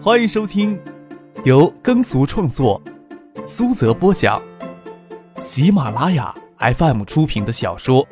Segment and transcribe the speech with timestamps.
[0.00, 0.80] 欢迎收听
[1.44, 2.80] 由耕俗创作、
[3.44, 4.40] 苏泽播讲、
[5.40, 8.06] 喜马拉雅 FM 出品的小说《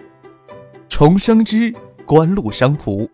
[0.88, 1.72] 重生之
[2.04, 3.04] 官路商途》，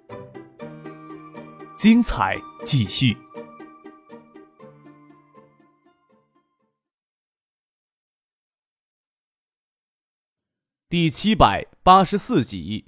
[1.77, 3.15] 精彩继续，
[10.89, 12.87] 第七百八十四集。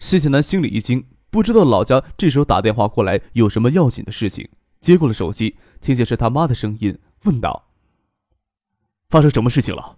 [0.00, 4.50] 谢谢南心里一惊，不知道老家这时候打电话过来有什么要紧的事情。
[4.82, 7.68] 接过了手机，听见是他妈的声音，问道
[9.08, 9.96] ：“发生什么事情了？”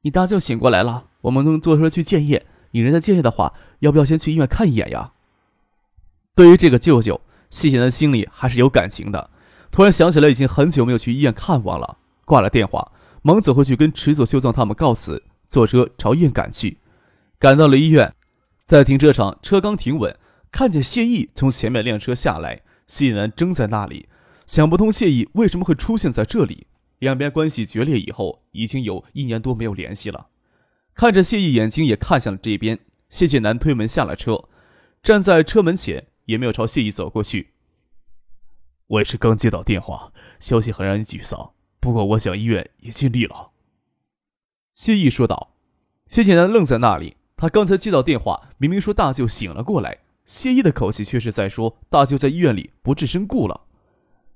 [0.00, 2.46] 你大舅醒过来了，我们能坐车去建业。
[2.70, 5.12] 你人在建业的话，要不要先去医院看一眼呀？
[6.34, 9.28] 对于这个舅舅，细贤的心里还是有感情的。
[9.70, 12.90] 突然想起来，已经很久没有去医院看望了，挂了电话，
[13.20, 16.78] 忙走回去跟池佐秀藏他们告辞，坐车朝医院赶去。
[17.38, 18.14] 赶到了医院。
[18.66, 20.18] 在停车场，车刚停稳，
[20.50, 24.08] 看见谢意从前面辆车下来，谢楠怔在那里，
[24.44, 26.66] 想不通谢意为什么会出现在这里。
[26.98, 30.30] 两边关系决裂以后，已经有一年多没有联系了。
[30.94, 32.80] 看着谢意，眼睛也看向了这边。
[33.08, 34.48] 谢谢楠推门下了车，
[35.00, 37.52] 站在车门前，也没有朝谢意走过去。
[38.88, 43.52] 我也是刚接到电话，消息很让人沮丧，不过我想医院也尽力了。
[44.74, 45.54] 谢意说道。
[46.08, 47.16] 谢谢楠愣在那里。
[47.36, 53.60] 他刚才接到电话，明明说大舅醒了过来，谢意的口气却是在说大舅在医院里不治身故了。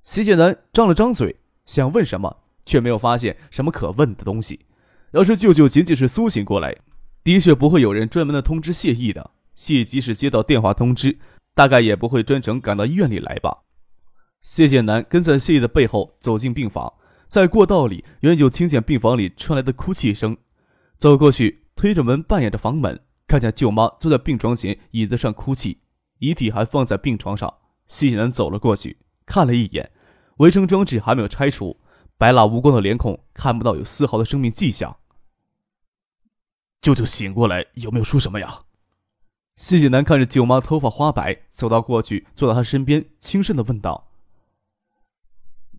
[0.02, 4.60] 谢剑南张了张嘴，想问什么，却没有发现什么可问的东西。
[5.12, 6.76] 要是舅舅仅仅是苏醒过来，
[7.24, 9.30] 的确不会有人专门的通知谢意的。
[9.54, 11.18] 谢意即使接到电话通知，
[11.54, 13.62] 大概也不会专程赶到医院里来吧。
[14.42, 16.92] 谢剑南跟在谢意的背后走进病房，
[17.26, 20.36] 在过道里远，远就听见病房里传来的哭泣声，
[20.98, 21.64] 走过去。
[21.80, 25.80] 推着门，扮演着房门，看见舅妈坐在病床前椅子上哭泣，
[26.18, 27.54] 遗体还放在病床上。
[27.86, 29.90] 谢南走了过去，看了一眼，
[30.36, 31.80] 围生装置还没有拆除，
[32.18, 34.98] 白蜡无光的脸孔看不到有丝毫的生命迹象。
[36.82, 38.64] 舅舅醒过来有没有说什么呀？
[39.56, 44.12] 谢南看着舅妈头发花白，走到过去，坐到她身边，轻声的问道：“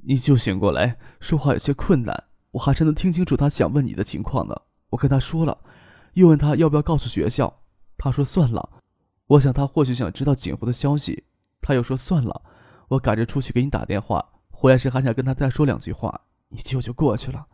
[0.01, 2.23] 你舅醒过来，说话有些困难，
[2.53, 4.55] 我还是能听清楚他想问你的情况呢。
[4.89, 5.59] 我跟他说了。”
[6.13, 7.61] 又问他要不要告诉学校，
[7.97, 8.69] 他说算了。
[9.27, 11.23] 我想他或许想知道景湖的消息，
[11.61, 12.41] 他又说算了。
[12.89, 16.21] 我赶着出去给你打电话，回来时还想跟他再说两句话。
[16.49, 17.47] 你舅舅过去了，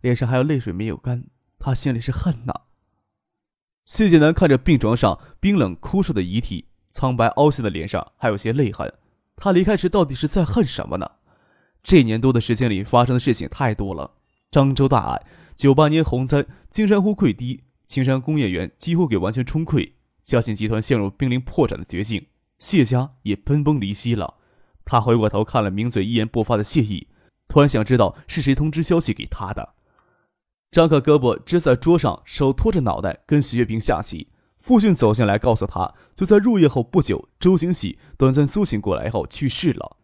[0.00, 1.26] 脸上还有泪水没有干，
[1.58, 2.52] 他心里是恨呐。
[3.84, 8.92] 谢剑南看着病床上冰冷枯瘦的遗体，苍白凹陷的脸上还有些泪痕。
[9.36, 11.08] 他离开时到底是在恨什么呢？
[11.82, 14.10] 这一年多的时间里发生的事情太多了：
[14.50, 17.62] 漳州大案、九八年洪灾、金山湖溃堤。
[17.90, 22.24] 青山工业园几乎给完全冲溃，嘉信集团陷入濒临破产的绝境，
[22.56, 24.34] 谢家也分崩离析了。
[24.84, 27.08] 他回过头看了名嘴一言不发的谢意，
[27.48, 29.70] 突然想知道是谁通知消息给他的。
[30.70, 34.28] 张可胳膊支在桌上，手托着脑袋跟徐月平下棋。
[34.60, 39.96] 父亲走进来告诉他，就在入夜后不久，周景喜短暂苏醒过来后去世了。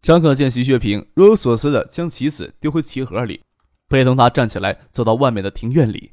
[0.00, 3.42] 张可见徐学平若有所思地将棋子丢回棋盒里，
[3.90, 6.12] 陪同他站起来走到外面的庭院里。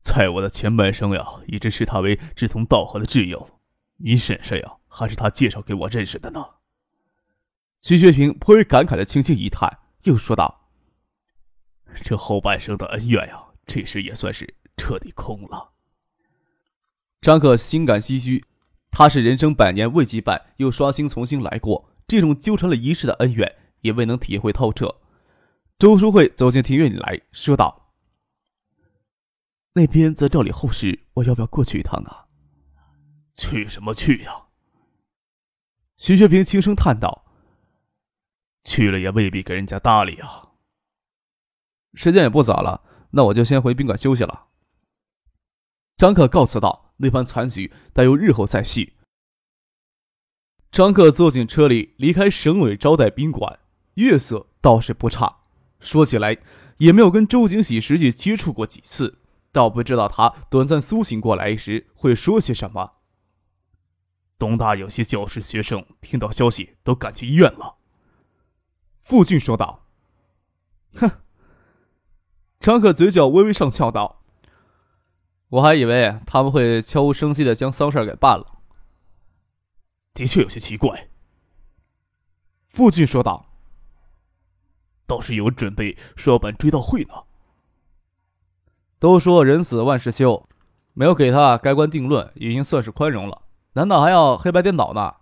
[0.00, 3.60] 在我的前半生呀，一直视他为志同道合的挚友。
[3.98, 6.44] 你婶婶呀，还是他介绍给我认识的呢。
[7.80, 10.68] 徐学平颇为感慨的轻轻一叹，又说道
[12.02, 15.72] ：“这后半生的恩怨呀，这时也算是彻底空了。”
[17.20, 18.44] 张可心感唏嘘，
[18.90, 24.96] 他是人生百年未羁绊，又刷新重新来过，这种纠缠了一世的恩怨，也未能体会透彻。
[25.78, 27.79] 周淑慧走进庭院里来说道。
[29.74, 32.26] 那边在料理后事，我要不要过去一趟啊？
[33.32, 34.46] 去什么去呀？
[35.96, 37.24] 徐学平轻声叹道
[38.64, 40.50] ：“去了也未必给人家搭理啊。”
[41.94, 42.82] 时间也不早了，
[43.12, 44.48] 那我就先回宾馆休息了。
[45.96, 48.94] 张克告辞道：“那番残局，待有日后再续。”
[50.72, 53.60] 张克坐进车里，离开省委招待宾馆。
[53.94, 55.40] 月色倒是不差，
[55.78, 56.38] 说起来
[56.78, 59.19] 也没有跟周景喜实际接触过几次。
[59.52, 62.92] 倒不知道他短暂苏醒过来时会说些什么。
[64.38, 67.76] 东大有些教师学生听到消息都赶去医院了。
[69.00, 69.86] 傅俊说道
[70.96, 71.10] ：“哼。”
[72.60, 74.22] 张可嘴角微微上翘道
[75.48, 78.60] ：“我还以为他们会悄无声息的将丧事给办了。”
[80.14, 81.08] 的确有些奇怪。
[82.68, 83.50] 傅俊说道
[85.06, 87.24] ：“倒是有准备说要办追悼会呢。”
[89.00, 90.46] 都说人死万事休，
[90.92, 93.42] 没有给他盖棺定论，已经算是宽容了。
[93.72, 95.14] 难道还要黑白颠倒呢？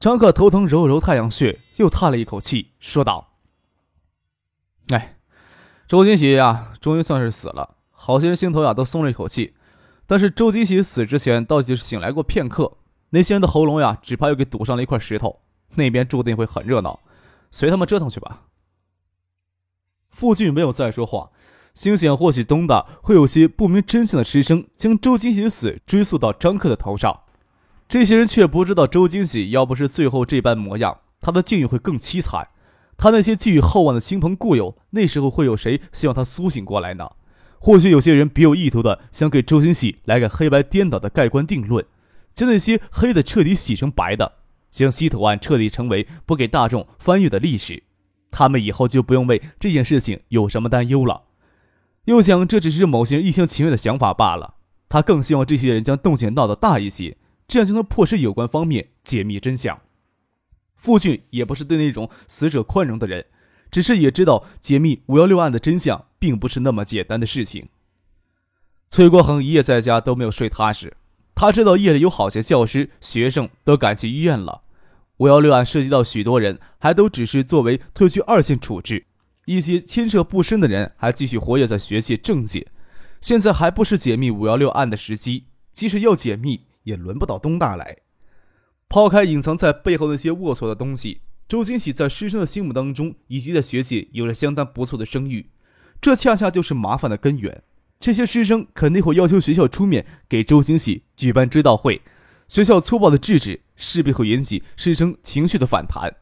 [0.00, 3.34] 张克头疼，揉揉太阳穴，又叹了一口气，说道
[4.90, 5.18] ：“哎，
[5.86, 7.76] 周金喜呀，终于算是死了。
[7.90, 9.54] 好些人心头呀都松了一口气。
[10.08, 12.78] 但是周金喜死之前，到底是醒来过片刻。
[13.10, 15.42] 那些人的喉咙呀，只怕又给堵上了一块石头。
[15.76, 16.98] 那边注定会很热闹，
[17.52, 18.46] 随他们折腾去吧。”
[20.10, 21.30] 傅俊没有再说话，
[21.74, 27.20] 心想或许东大会有些不明真相的师生将周金喜的死追溯到张克的头上。
[27.88, 32.48] 这些人却不知道，周金喜要不是最后这般模样，他的境遇会更凄惨。
[32.96, 37.10] 他那些寄予厚望的亲朋故友，那时候会有谁希望他苏醒过来呢？
[37.58, 41.84] 或许有些人别有意图的想给周金喜来个黑白颠倒的盖棺定论，
[42.34, 44.32] 将那些黑的彻底洗成白的，
[44.70, 47.82] 将西头案彻底成为不给大众翻阅的历史。
[48.30, 51.22] 他们以后就不用为这件事情有什么担忧了。
[52.06, 54.54] 又想，这只是某些人一厢情愿的想法罢了。
[54.88, 57.16] 他更希望这些人将动静闹得大一些。
[57.48, 59.80] 这样就能迫使有关方面解密真相。
[60.74, 63.26] 傅俊也不是对那种死者宽容的人，
[63.70, 67.68] 只是也知道解密五幺六案的真相并不是那么简单的事情。
[68.88, 70.96] 崔国恒一夜在家都没有睡踏实，
[71.34, 74.62] 他知道夜里有好些教师、学生都赶去医院了。
[75.18, 79.04] 五幺六案涉及到许多人，还都只是作为退居二线处置；
[79.46, 82.66] 一些牵涉不深的人还继续活跃在学界、政界。
[83.20, 86.66] 现在还不是解密五幺六案的时机，即使要解密。
[86.84, 87.98] 也轮不到东大来。
[88.88, 95.50] 抛开隐藏在背后那些龌龊的东西，周金喜在师生的心目当中，以及在学界有着相当不错的声誉，
[96.00, 97.62] 这恰恰就是麻烦的根源。
[98.00, 102.02] 这些师生肯定会要求学校出面给周金喜举办追悼会，
[102.48, 106.12] 学校粗暴的制止，势必会引起师生情绪的反弹。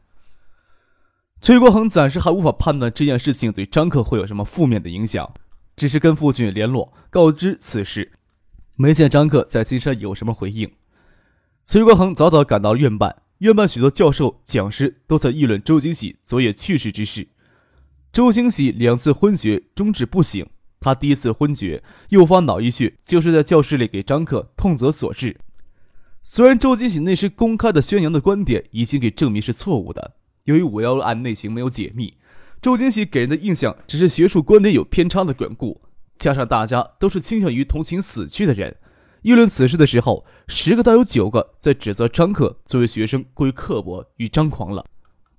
[1.41, 5.33] 崔国恒暂时还无法判断这件事情对张克会有什么负面的影响，
[5.75, 8.11] 只是跟父亲联络，告知此事。
[8.75, 10.71] 没见张克在金山有什么回应。
[11.65, 17.27] 崔国恒早早赶到院办，院办许多教授讲师都在议论周金喜昨夜去世之事。
[18.13, 20.45] 周金喜两次昏厥终止不醒，
[20.79, 25.39] 他第一次昏厥诱发脑溢血，就是在教室里给张克痛责所致。
[26.21, 30.13] 虽然周金喜那时公开的宣扬的观点已经给证明是错误的，
[30.45, 32.15] 由于五幺六案内情没有解密，
[32.61, 35.81] 周金喜给人的印象只是学术观点有偏差的缘故。
[36.17, 38.77] 加上大家都是倾向于同情死去的人，
[39.23, 44.85] 议论此事的时候，十个倒有九个在指责张克作为学生过于刻薄与张狂了，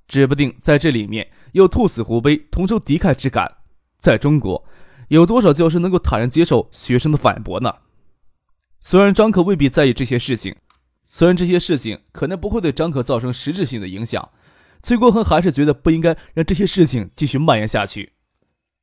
[0.08, 3.58] 指不定在这里面有兔死狐悲、同仇敌忾之感。
[3.98, 4.64] 在中国，
[5.06, 7.76] 有多少教师能够坦然接受学生的反驳呢？
[8.80, 10.56] 虽然张克未必在意这些事情，
[11.04, 14.30] 虽然这些事情可能不会对张克造成实质性的影响，
[14.82, 18.14] 崔国恒还是觉得不应该让这些事情继续蔓延下去。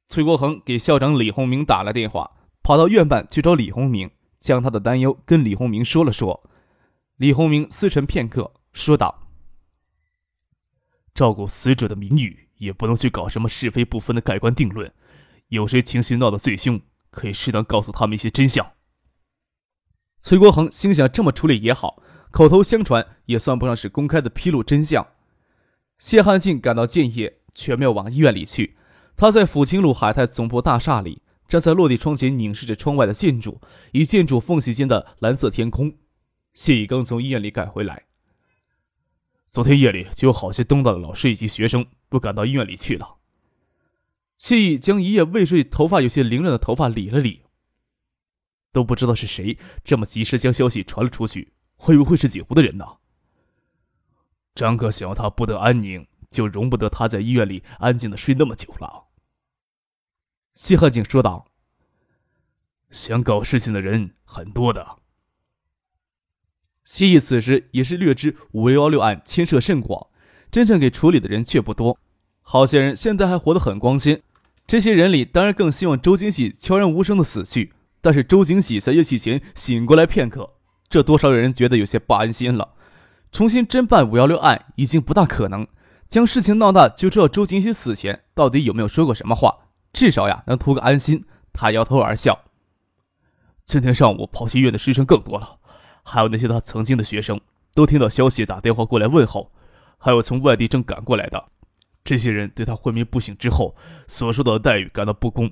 [0.08, 2.32] 崔国恒给校长李洪明打了电话，
[2.64, 4.10] 跑到院办去找李洪明，
[4.40, 6.50] 将他的担忧跟李洪明说了说。
[7.18, 9.28] 李洪明思沉片刻，说道
[11.14, 14.92] ：“照顾死者的名誉，也不能去搞什么是非不分的盖棺定论。
[15.50, 16.80] 有谁情绪闹得最凶，
[17.12, 18.72] 可以适当告诉他们一些真相。”
[20.22, 25.06] 崔国恒心想：这么处理也好，口头相传也算不上是公开的披露真相。
[26.00, 28.78] 谢汉进赶到建业，却没有往医院里去。
[29.18, 33.60] 他在抚清路海泰总部大厦里，站在落地窗前，凝视着窗外的建筑
[33.92, 35.98] 与建筑缝隙间的蓝色天空。
[36.54, 38.06] 谢毅刚从医院里赶回来，
[39.48, 43.18] 昨天夜里就有好些东大的老师以及学生都赶到医院里去了。
[44.38, 47.44] 谢毅将一夜未睡、头发有些凌乱的头发理了理，
[48.72, 52.86] 都不知道是谁这么及时将消息传了出去，会不会是锦湖的人呢？
[54.60, 59.06] 张哥想要他不得安宁，就容不得他在医院里安静的睡那么久了。
[60.54, 61.46] 谢鹤景说道
[62.92, 64.98] ：“想搞事情的人很多的。”
[66.84, 70.08] 谢毅此时也是略知五幺六案牵涉甚广，
[70.52, 71.98] 真正给处理的人却不多。
[72.42, 74.22] 好些人现在还活得很光鲜，
[74.68, 77.72] 这些人里当然更希望周金喜悄然无声的死去。
[78.02, 80.56] 但是周金喜在夜袭前醒过来片刻，
[80.90, 82.76] 这多少人觉得有些不安心了。
[83.32, 85.68] 重新侦办五幺六案已经不大可能，
[86.08, 89.58] 将事情闹大就知道周金喜死前到底有没有说过什么话。
[89.94, 91.26] 至少呀，能图个安心。
[91.52, 92.40] 他摇头而笑。
[93.66, 95.58] 今天上午跑去医院的师生更多了，
[96.04, 97.42] 还有那些他曾经的学生，
[97.74, 99.52] 都听到消息打电话过来问候，
[99.98, 101.44] 还有从外地正赶过来的。
[102.04, 103.76] 这些人对他昏迷不醒之后
[104.08, 105.52] 所受到的待遇感到不公。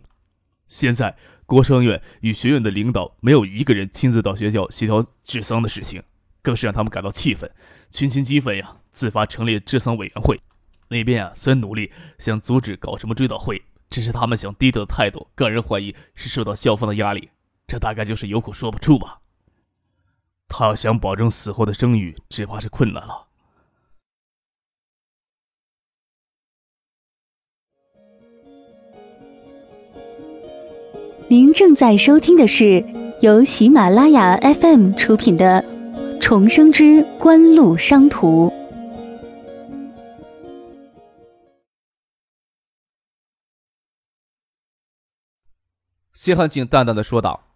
[0.67, 1.15] 现在
[1.45, 6.01] 国商院与学院的领导没有一个人亲自到学校协调治丧的事情，
[6.47, 7.51] 更是让他们感到气愤，
[7.91, 10.39] 群情激愤呀，自发成立治丧委员会。
[10.87, 13.61] 那边啊，虽然努力想阻止搞什么追悼会。
[13.89, 17.29] 只是他们想低调的态度，个人怀疑是受到校方的压力，
[17.65, 19.19] 这大概就是有苦说不出吧。
[20.47, 23.27] 他要想保证死后的声誉，只怕是困难了。
[31.29, 32.85] 您正在收听的是
[33.21, 35.61] 由喜马拉雅 FM 出品的
[36.19, 38.47] 《重生之官路商途》。
[46.13, 47.47] 谢汉庆淡淡的说道：“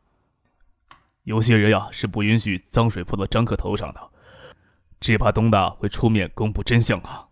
[1.24, 4.12] 有些人呀，是不允许脏水泼到张克头上的，
[5.00, 7.28] 只怕东大会出面公布真相啊。”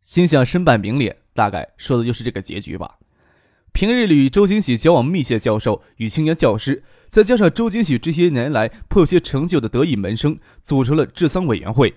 [0.00, 2.98] 心想身败名裂，大概说的就是这个结局吧。
[3.72, 11.94] 平日里与周金喜交往密切，教授与青年教师，再加上周金喜这些年来颇有些成就的得意门生，组成了治丧委员会。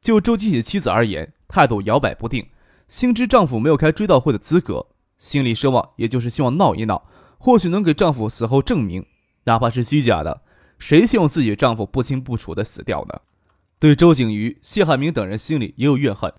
[0.00, 2.44] 就周金喜妻子而言，态度摇摆不定，
[2.88, 7.08] 心知丈夫没有开追悼会的资格，心里奢望也就是希望闹一闹，
[7.38, 9.06] 或许能给丈夫死后证明，
[9.44, 10.42] 哪怕是虚假的。
[10.80, 13.20] 谁希望自己丈夫不清不楚的死掉呢？
[13.78, 16.34] 对周景瑜、谢汉明等人心里也有怨恨，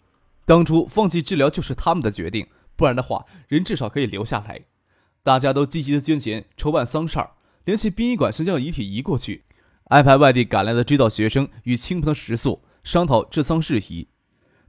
[0.46, 4.66] 当初放弃治疗就是他们的决定，不然的话，人至少可以留下来。
[5.24, 7.32] 大家都积极的捐钱筹办丧事儿，
[7.68, 9.44] 联系殡仪馆，先将遗体移过去，
[9.88, 14.08] 安排外地赶来的追悼学生与亲朋食宿，商讨治丧事宜。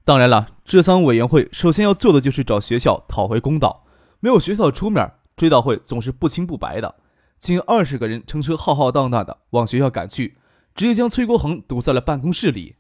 [0.02, 3.84] 当然了，治丧委员会首先要做的就是找学校讨回公道。
[4.18, 6.96] 没有学校出面，追悼会总是不清不白的。
[7.38, 10.36] 近二十个人乘车浩浩荡荡的往学校赶去，
[10.74, 12.78] 直接将崔国恒堵在了办公室里。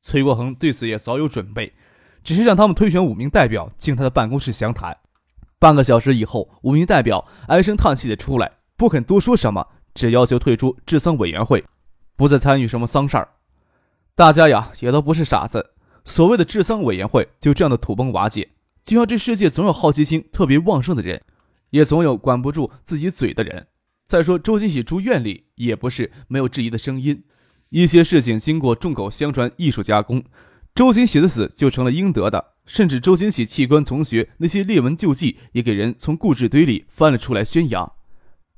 [0.00, 1.74] 崔国恒对此也早有准备，
[2.24, 4.98] 只是让他们推选五名代表进他的办公室详谈。
[5.60, 8.50] 半个小时以后，五名代表唉声叹气的出来，
[8.82, 11.64] 不肯多说什么，只要求退出治丧委员会，
[12.16, 13.28] 不再参与什么丧事儿。
[14.16, 15.70] 大家呀，也都不是傻子，
[16.04, 18.48] 所谓的治丧委员会就这样的土崩瓦解。
[18.82, 21.22] 就像这世界总有好奇心特别旺盛的人，
[21.70, 23.68] 也总有管不住自己嘴的人。
[24.04, 27.22] 再说周金喜住院里，也不是没有质疑的声音。
[27.68, 30.24] 一些事情经过众口相传、艺术加工，
[30.74, 32.54] 周金喜的死就成了应得的。
[32.66, 37.92] 甚至周金喜器官从学那些列文旧迹，也给人从故事堆里翻了出来宣扬。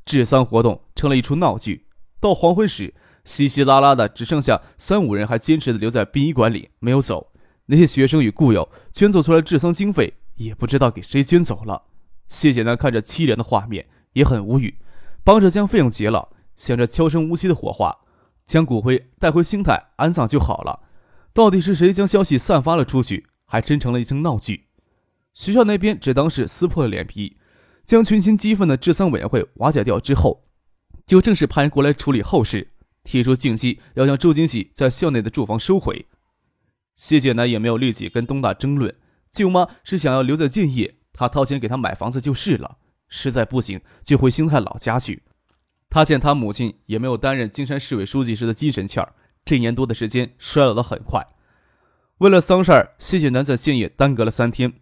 [0.05, 1.87] 治丧活动成了一出闹剧。
[2.21, 2.95] 到黄昏时，
[3.25, 7.33] 稀稀拉拉的只剩下三五人还坚持的留在殡仪馆里没有走。
[7.67, 11.85] 那些学生与故友捐走出来治丧经费，也不知道给谁捐走了。
[12.29, 14.79] 谢简南看着凄凉的画面，也很无语，
[15.23, 17.99] 帮着将费用结了，想着悄声无息的火化，
[18.45, 20.81] 将骨灰带回兴泰安葬就好了。
[21.33, 23.27] 到底是谁将消息散发了出去？
[23.47, 24.65] 还真成了一场闹剧，
[25.33, 27.37] 学校那边只当是撕破了脸皮，
[27.85, 30.45] 将群情激愤的治丧委员会瓦解掉之后，
[31.07, 32.73] 就正式派人过来处理后事，
[33.03, 36.07] 提出静息，要将周金喜在校内的住房收回。
[36.97, 38.95] 谢建南也没有立即跟东大争论，
[39.31, 45.23] 舅妈是想要留在建业，他掏钱给他买房子就是了，实在不行就回兴泰老家去。
[45.91, 49.13] 他见他母亲也没有担任金山市委书记时的精神气儿，
[49.45, 51.27] 这一年多的时间衰老的很快。
[52.19, 54.73] 为了丧事儿，谢雪楠在建业耽搁了三天。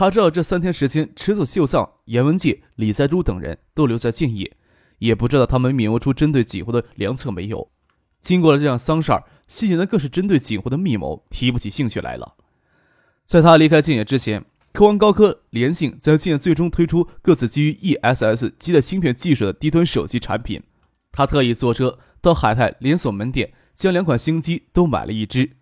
[0.00, 4.50] 他知道这三天时间，池子秀藏、严文介、李在珠等人都留在建业，
[5.00, 7.70] 也不知道他们密谋出针对景湖的良策没有。
[8.22, 12.36] 经过了这样丧事儿，谢雪楠更是针对景湖的密谋提不起兴趣来了。
[13.26, 14.42] 在他离开建业之前，
[14.72, 20.62] 科王高科、联信在建业最终推出各自基于 ESS 基带芯片技术的低端手机产品。
[21.12, 25.58] 他特意坐车到海泰连锁门店，将两款新机都买了一只。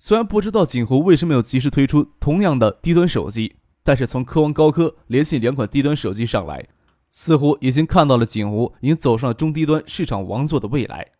[0.00, 6.68] 虽然不知道锦湖为什么要及时推出同样的低端手机，但是从科王高科联系两款低端手机上来，
[7.08, 11.12] 似乎已经看到了锦湖已经走上了中低端市场王座的未来。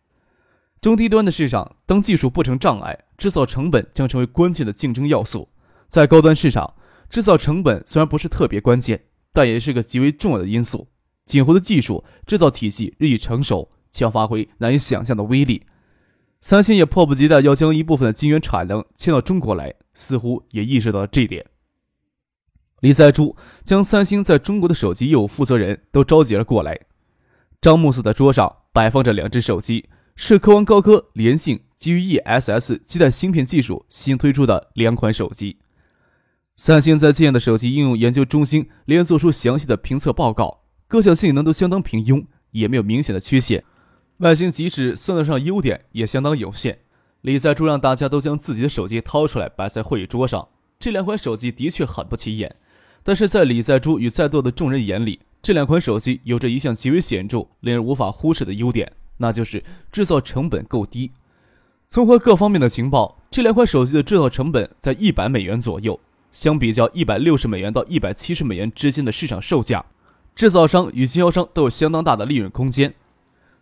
[0.79, 5.49] 中低端的市场，当技术不成障碍，制造成本将成为关键的竞争要素。
[5.87, 6.73] 在高端市场，
[7.09, 9.03] 制造成本虽然不是特别关键，
[9.33, 10.87] 但也是个极为重要的因素。
[11.25, 15.63] 锦湖的技术制造体系日益成熟，将发挥难以想象的威力。
[16.39, 21.45] 三星也迫不及待要将一部分的晶圆产能迁到中国来，似乎也意识到了这一点。
[22.81, 26.79] 李在洙将三星在中国的手机业务负责人都召集了过来。
[27.61, 35.57] 张木子的桌上摆放着两只手机，是科王高科联信基于 ESS 基带芯片技术新推出的两款手机。
[36.55, 43.63] 三星在建的手机应用研究中心连做出详细的评测报告，各项性能都相当平庸，也没有明显的缺陷。
[44.17, 46.79] 外形即使算得上优点，也相当有限。
[47.21, 50.47] 李在柱让大家都将自己的手机掏出来摆在会议桌上。
[50.79, 52.55] 这两款手机的确很不起眼，
[53.03, 61.11] 但是在李在柱与在座的众人眼里，这两款手机有着一项极为显著、令人无法忽视的优点，那就是制造成本够低。
[61.87, 65.99] 综合各方面的情报，这两款手机的制造成本在一百美元左右，
[66.31, 69.83] 相比较一百六十美元到一百七十美元之间的市场售价，
[70.35, 72.93] 制造商与经销商都有相当大的利润空间。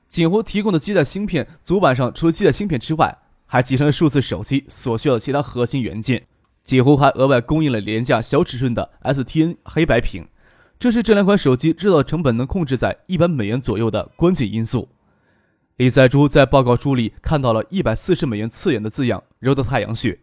[0.08, 6.28] 锦湖提供的基带芯片主板上，除了基带芯片之外，还集成了数字手机所需要的其他核心元件。
[6.64, 10.28] 几乎还额外供应了廉价小尺寸的 STN 黑白屏，
[10.78, 14.90] 这是这两款手机制造成本能控制在一百美元左右的关键因素。
[15.78, 20.20] 李在珠在报告书里看到了一百四十美元刺眼的字样，揉的太阳穴。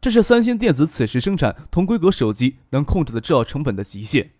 [0.00, 4.30] 这是三星电子此时生产同规格手机能控制的制造成本的极限。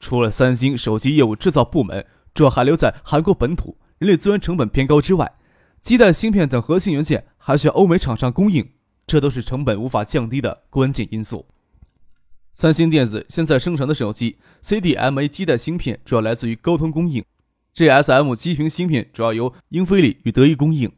[0.00, 5.32] 除了三星手机业务制造部门主要还留在韩国本土，人力资源成本偏高之外，
[5.80, 8.70] 基带芯片等核心元件还需要欧美厂商供应，
[9.12, 11.44] 这都是成本无法降低的关键因素。
[12.54, 17.22] 三星电子现在生产的手机 CDMA 基带芯片主要来自于高通供应。
[17.74, 20.90] GSM 基频芯片主要由英飞利与德仪供应。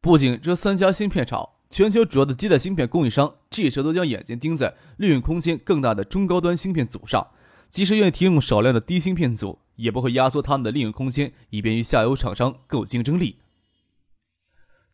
[0.00, 7.24] 不仅这三家芯片厂，全球主要的基带芯片供应商这时都将眼睛盯在利润空间更大的中高端芯片组上。
[7.70, 13.36] 即使愿意提供少量的低芯片组，也不会压缩他们的利润空间，以便于下游厂商更有竞争力。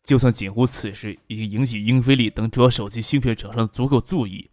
[0.03, 4.51] 就算锦湖此时已经引起英飞利等主要手机芯片厂商足够注意，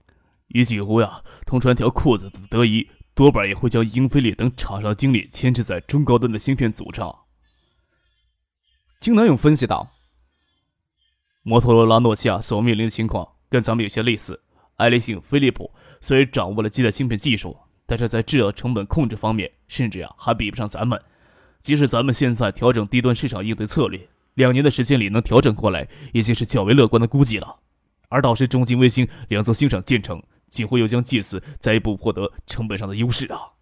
[0.49, 2.89] 与锦湖呀同穿条裤子的德仪。
[3.13, 7.15] 多半也会将英飞利等厂商精力牵制在中高端的芯片组上。
[8.99, 9.91] 金南勇分析道
[11.43, 14.41] ：“摩托罗拉、诺基亚所面临的情况跟咱们有些类似。
[14.77, 20.99] 爱立信、飞利浦虽然掌握了基带芯片技术，但是在制造成本控制方面，甚至呀还比不上咱们。
[21.61, 27.61] 即使咱们现在调整低端市场应对策略，两年的时间里能调整过来，已经是较为乐观的估计了。
[28.09, 33.55] 而到时中金、微星两座新厂建成。”锦湖又将借此再一步获得成本上的优势啊！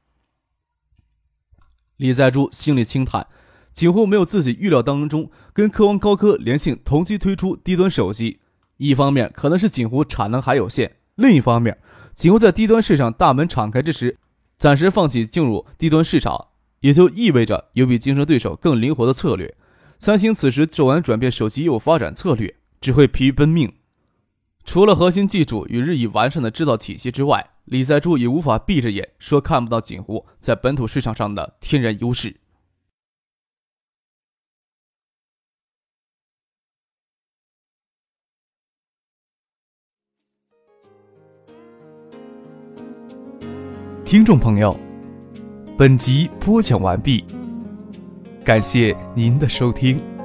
[1.99, 3.27] 李在珠心里轻叹，
[3.75, 8.41] 锦湖没有自己预料当中跟科王高科联信同期推出低端手机，
[8.79, 11.79] 一方面可能是锦湖产能还有限，另一方面，
[12.15, 14.17] 锦湖在低端市场大门敞开之时，
[14.57, 16.47] 暂时放弃进入低端市场，
[16.81, 19.55] 也就意味着有比竞争对手更灵活的策略。
[19.99, 23.75] 三星此时骤然转变手机业务发展策略，只会疲于奔命。
[24.65, 32.37] 除了核心技术与日益完善的制造体系之外，李在柱也无法闭着眼说看不到锦湖在本土市场上的天然优势。
[44.05, 44.79] 听众朋友，
[45.77, 47.25] 本集播讲完毕，
[48.49, 50.18] 感谢您的收听。